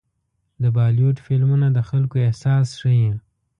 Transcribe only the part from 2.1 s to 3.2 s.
احساس ښيي.